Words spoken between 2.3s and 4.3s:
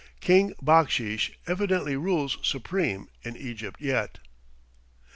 supreme in Egypt yet.